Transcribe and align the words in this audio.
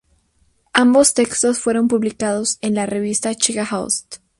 Ambos 0.73 1.13
textos 1.13 1.59
fueron 1.59 1.87
publicados 1.87 2.57
en 2.61 2.73
la 2.73 2.87
revista 2.87 3.35
checa 3.35 3.67
Host. 3.71 4.15